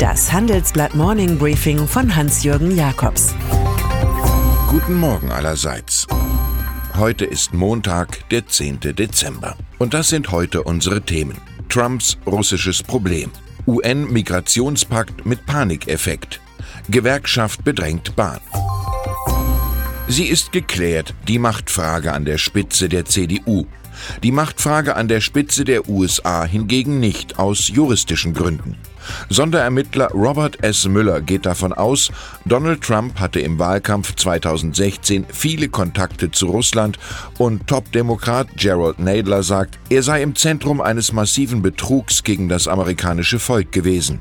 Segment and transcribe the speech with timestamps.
[0.00, 3.34] Das Handelsblatt Morning Briefing von Hans-Jürgen Jakobs.
[4.66, 6.06] Guten Morgen allerseits.
[6.96, 8.80] Heute ist Montag, der 10.
[8.80, 9.58] Dezember.
[9.78, 11.36] Und das sind heute unsere Themen.
[11.68, 13.30] Trumps russisches Problem.
[13.66, 16.40] UN-Migrationspakt mit Panikeffekt.
[16.88, 18.40] Gewerkschaft bedrängt Bahn.
[20.10, 23.66] Sie ist geklärt, die Machtfrage an der Spitze der CDU.
[24.24, 28.76] Die Machtfrage an der Spitze der USA hingegen nicht aus juristischen Gründen.
[29.28, 30.88] Sonderermittler Robert S.
[30.88, 32.10] Müller geht davon aus,
[32.44, 36.98] Donald Trump hatte im Wahlkampf 2016 viele Kontakte zu Russland
[37.38, 43.38] und Top-Demokrat Gerald Nadler sagt, er sei im Zentrum eines massiven Betrugs gegen das amerikanische
[43.38, 44.18] Volk gewesen.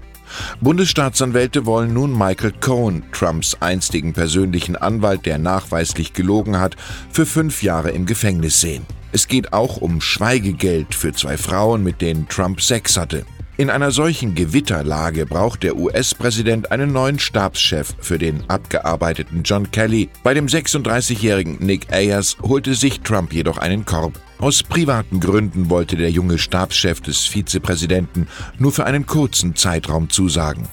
[0.62, 6.76] Bundesstaatsanwälte wollen nun Michael Cohen, Trumps einstigen persönlichen Anwalt, der nachweislich gelogen hat,
[7.12, 8.86] für fünf Jahre im Gefängnis sehen.
[9.12, 13.26] Es geht auch um Schweigegeld für zwei Frauen, mit denen Trump Sex hatte.
[13.59, 20.07] In einer solchen Gewitterlage braucht der US-Präsident einen neuen Stabschef für den abgearbeiteten John Kelly.
[20.24, 24.18] Bei dem 36-jährigen Nick Ayers holte sich Trump jedoch einen Korb.
[24.37, 30.65] Aus privaten Gründen wollte der junge Stabschef des Vizepräsidenten nur für einen kurzen Zeitraum zusagen.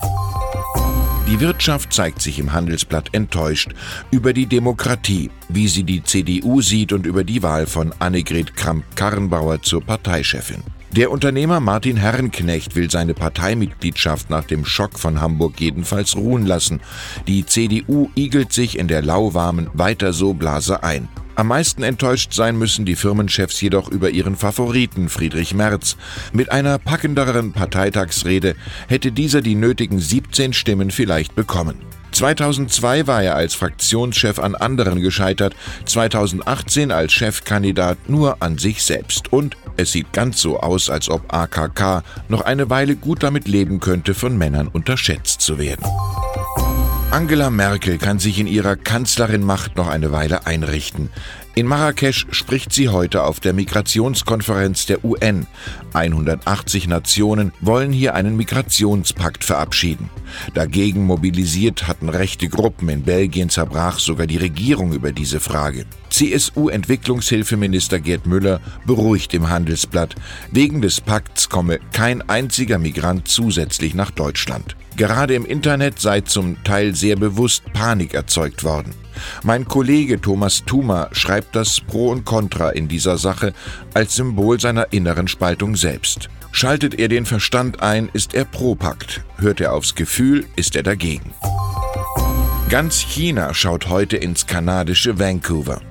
[1.27, 3.71] Die Wirtschaft zeigt sich im Handelsblatt enttäuscht
[4.13, 9.61] über die Demokratie, wie sie die CDU sieht und über die Wahl von Annegret Kramp-Karrenbauer
[9.63, 10.63] zur Parteichefin.
[10.93, 16.81] Der Unternehmer Martin Herrenknecht will seine Parteimitgliedschaft nach dem Schock von Hamburg jedenfalls ruhen lassen.
[17.27, 21.09] Die CDU igelt sich in der lauwarmen Weiter so Blase ein.
[21.35, 25.99] Am meisten enttäuscht sein müssen die Firmenchefs jedoch über ihren Favoriten Friedrich Merz.
[26.33, 28.57] Mit einer packenderen Parteitagsrede
[28.89, 31.77] hätte dieser die nötigen 17 Stimmen vielleicht bekommen.
[32.17, 39.31] 2002 war er als Fraktionschef an anderen gescheitert, 2018 als Chefkandidat nur an sich selbst.
[39.35, 43.81] Und es sieht ganz so aus, als ob AKK noch eine Weile gut damit leben
[43.81, 45.85] könnte, von Männern unterschätzt zu werden.
[47.11, 51.11] Angela Merkel kann sich in ihrer Kanzlerinmacht noch eine Weile einrichten.
[51.59, 55.47] In Marrakesch spricht sie heute auf der Migrationskonferenz der UN.
[55.95, 60.11] 180 Nationen wollen hier einen Migrationspakt verabschieden.
[60.53, 65.87] Dagegen mobilisiert hatten rechte Gruppen in Belgien zerbrach sogar die Regierung über diese Frage.
[66.17, 70.15] CSU-Entwicklungshilfeminister Gerd Müller beruhigt im Handelsblatt,
[70.51, 74.77] wegen des Pakts komme kein einziger Migrant zusätzlich nach Deutschland.
[74.97, 78.95] Gerade im Internet sei zum Teil sehr bewusst Panik erzeugt worden.
[79.43, 83.53] Mein Kollege Thomas Thuma schreibt das Pro und Contra in dieser Sache
[83.93, 86.31] als Symbol seiner inneren Spaltung selbst.
[86.51, 89.23] Schaltet er den Verstand ein, ist er pro Pakt.
[89.37, 91.35] Hört er aufs Gefühl, ist er dagegen.
[92.71, 95.83] Ganz China schaut heute ins kanadische Vancouver.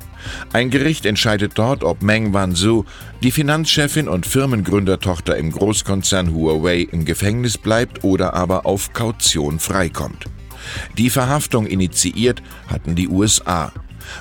[0.54, 2.86] Ein Gericht entscheidet dort, ob Meng Wanzhou,
[3.24, 10.26] die Finanzchefin und Firmengründertochter im Großkonzern Huawei, im Gefängnis bleibt oder aber auf Kaution freikommt.
[10.98, 13.72] Die Verhaftung initiiert hatten die USA.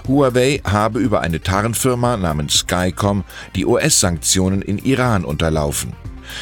[0.09, 5.93] Huawei habe über eine Tarnfirma namens Skycom die US-Sanktionen in Iran unterlaufen.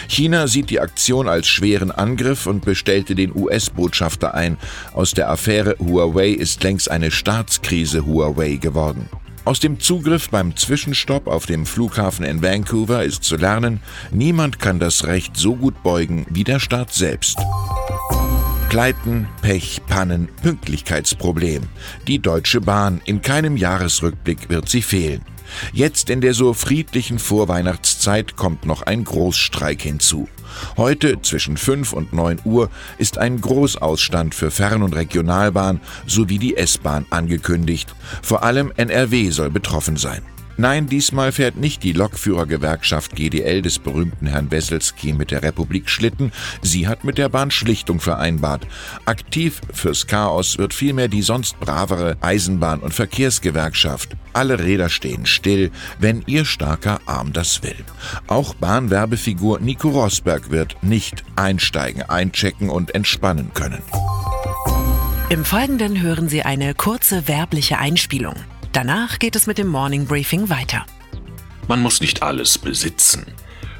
[0.09, 4.57] China sieht die Aktion als schweren Angriff und bestellte den US-Botschafter ein.
[4.95, 9.09] Aus der Affäre Huawei ist längst eine Staatskrise Huawei geworden.
[9.45, 13.81] Aus dem Zugriff beim Zwischenstopp auf dem Flughafen in Vancouver ist zu lernen,
[14.13, 17.39] niemand kann das Recht so gut beugen wie der Staat selbst.
[18.69, 21.65] Pleiten, Pech, Pannen, Pünktlichkeitsproblem.
[22.07, 25.23] Die Deutsche Bahn, in keinem Jahresrückblick wird sie fehlen.
[25.73, 30.29] Jetzt in der so friedlichen Vorweihnachtszeit kommt noch ein Großstreik hinzu.
[30.77, 36.57] Heute zwischen 5 und 9 Uhr ist ein Großausstand für Fern- und Regionalbahn sowie die
[36.57, 37.95] S-Bahn angekündigt.
[38.23, 40.23] Vor allem NRW soll betroffen sein.
[40.63, 46.31] Nein, diesmal fährt nicht die Lokführergewerkschaft GDL des berühmten Herrn Wesselski mit der Republik Schlitten.
[46.63, 48.69] Sie hat mit der Bahn Schlichtung vereinbart.
[49.05, 54.11] Aktiv fürs Chaos wird vielmehr die sonst bravere Eisenbahn- und Verkehrsgewerkschaft.
[54.35, 57.85] Alle Räder stehen still, wenn ihr starker Arm das will.
[58.29, 63.83] Auch Bahnwerbefigur Nico Rosberg wird nicht einsteigen, einchecken und entspannen können.
[65.29, 68.37] Im Folgenden hören Sie eine kurze werbliche Einspielung.
[68.73, 70.87] Danach geht es mit dem Morning Briefing weiter.
[71.69, 73.27] Man muss nicht alles besitzen.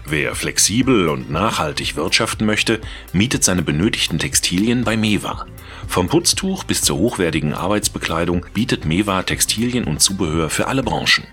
[0.05, 2.79] Wer flexibel und nachhaltig wirtschaften möchte,
[3.15, 5.47] mietet seine benötigten Textilien bei Mewa.
[5.89, 11.25] Vom Putztuch bis zur hochwertigen Arbeitsbekleidung bietet Mewa Textilien und Zubehör für alle Branchen.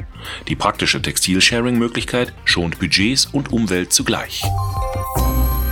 [0.47, 4.41] Die praktische Textilsharing-Möglichkeit schont Budgets und Umwelt zugleich.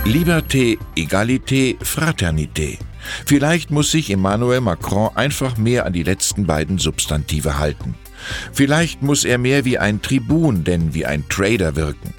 [0.04, 2.78] Liberté, Egalité, Fraternité.
[3.26, 7.94] Vielleicht muss sich Emmanuel Macron einfach mehr an die letzten beiden Substantive halten.
[8.52, 12.14] Vielleicht muss er mehr wie ein Tribun denn wie ein Trader wirken.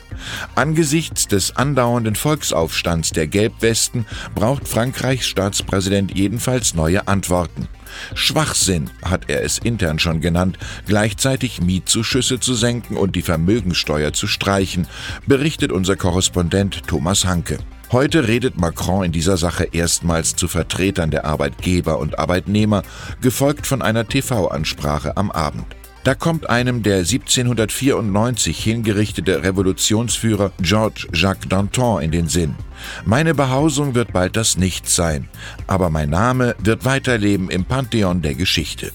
[0.56, 4.06] Angesichts des andauernden Volksaufstands der Gelbwesten
[4.36, 7.68] braucht Frankreichs Staatspräsident jedenfalls neue Antworten.
[8.14, 14.28] Schwachsinn hat er es intern schon genannt, gleichzeitig Mietzuschüsse zu senken und die Vermögenssteuer zu
[14.28, 14.88] streichen,
[15.26, 17.58] berichtet unser Korrespondent Thomas Hanke.
[17.92, 22.84] Heute redet Macron in dieser Sache erstmals zu Vertretern der Arbeitgeber und Arbeitnehmer,
[23.20, 25.66] gefolgt von einer TV-Ansprache am Abend.
[26.04, 32.56] Da kommt einem der 1794 hingerichtete Revolutionsführer Georges Jacques Danton in den Sinn.
[33.06, 35.28] Meine Behausung wird bald das Nichts sein,
[35.66, 38.92] aber mein Name wird weiterleben im Pantheon der Geschichte.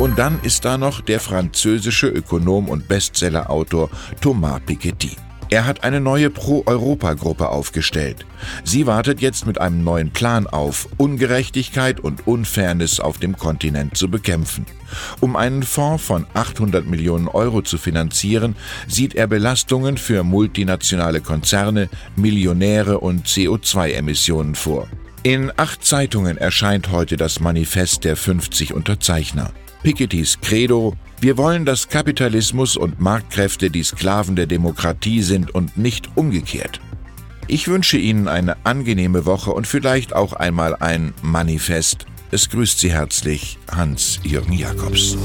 [0.00, 3.90] Und dann ist da noch der französische Ökonom und Bestsellerautor
[4.20, 5.16] Thomas Piketty.
[5.52, 8.24] Er hat eine neue Pro-Europa-Gruppe aufgestellt.
[8.62, 14.08] Sie wartet jetzt mit einem neuen Plan auf, Ungerechtigkeit und Unfairness auf dem Kontinent zu
[14.08, 14.64] bekämpfen.
[15.18, 18.54] Um einen Fonds von 800 Millionen Euro zu finanzieren,
[18.86, 24.86] sieht er Belastungen für multinationale Konzerne, Millionäre und CO2-Emissionen vor.
[25.24, 29.52] In acht Zeitungen erscheint heute das Manifest der 50 Unterzeichner.
[29.82, 36.10] Pikettys Credo, wir wollen, dass Kapitalismus und Marktkräfte die Sklaven der Demokratie sind und nicht
[36.16, 36.80] umgekehrt.
[37.46, 42.06] Ich wünsche Ihnen eine angenehme Woche und vielleicht auch einmal ein Manifest.
[42.30, 45.16] Es grüßt Sie herzlich Hans-Jürgen Jakobs.